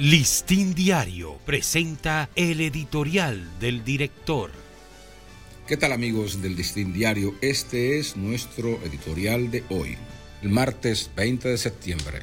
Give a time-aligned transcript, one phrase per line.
[0.00, 4.50] Listín Diario presenta el editorial del director.
[5.66, 7.34] ¿Qué tal amigos del Listín Diario?
[7.42, 9.98] Este es nuestro editorial de hoy,
[10.40, 12.20] el martes 20 de septiembre.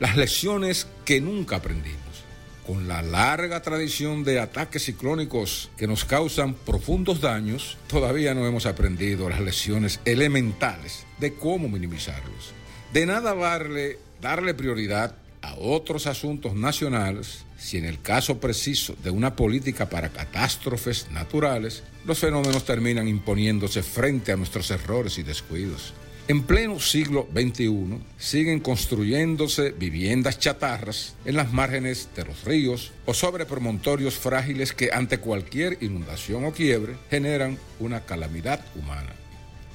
[0.00, 2.24] Las lecciones que nunca aprendimos.
[2.66, 8.64] Con la larga tradición de ataques ciclónicos que nos causan profundos daños, todavía no hemos
[8.64, 12.54] aprendido las lecciones elementales de cómo minimizarlos.
[12.94, 19.10] De nada vale darle prioridad a otros asuntos nacionales si en el caso preciso de
[19.10, 25.94] una política para catástrofes naturales, los fenómenos terminan imponiéndose frente a nuestros errores y descuidos.
[26.26, 33.12] En pleno siglo XXI siguen construyéndose viviendas chatarras en las márgenes de los ríos o
[33.12, 39.23] sobre promontorios frágiles que ante cualquier inundación o quiebre generan una calamidad humana.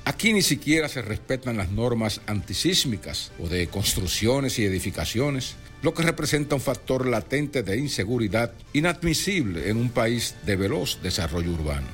[0.09, 6.01] Aquí ni siquiera se respetan las normas antisísmicas o de construcciones y edificaciones, lo que
[6.01, 11.85] representa un factor latente de inseguridad inadmisible en un país de veloz desarrollo urbano.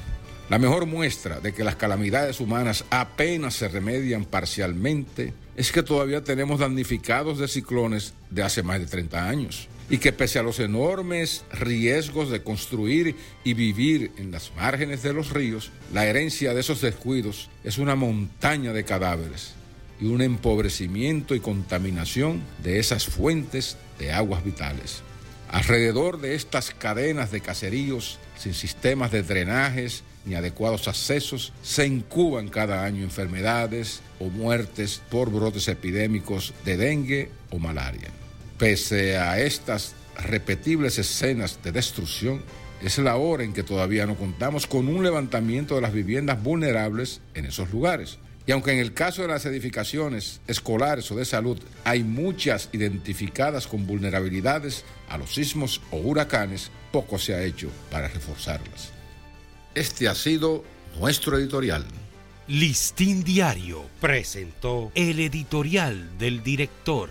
[0.50, 6.24] La mejor muestra de que las calamidades humanas apenas se remedian parcialmente es que todavía
[6.24, 10.60] tenemos damnificados de ciclones de hace más de 30 años y que pese a los
[10.60, 16.62] enormes riesgos de construir y vivir en las márgenes de los ríos, la herencia de
[16.62, 19.54] esos descuidos es una montaña de cadáveres
[20.00, 25.02] y un empobrecimiento y contaminación de esas fuentes de aguas vitales.
[25.50, 32.50] Alrededor de estas cadenas de caseríos sin sistemas de drenajes ni adecuados accesos, se incuban
[32.50, 38.10] cada año enfermedades o muertes por brotes epidémicos de dengue o malaria.
[38.58, 42.42] Pese a estas repetibles escenas de destrucción,
[42.82, 47.22] es la hora en que todavía no contamos con un levantamiento de las viviendas vulnerables
[47.34, 48.18] en esos lugares.
[48.48, 53.66] Y aunque en el caso de las edificaciones escolares o de salud hay muchas identificadas
[53.66, 58.92] con vulnerabilidades a los sismos o huracanes, poco se ha hecho para reforzarlas.
[59.74, 60.64] Este ha sido
[61.00, 61.86] nuestro editorial.
[62.48, 67.10] Listín Diario presentó el editorial del director.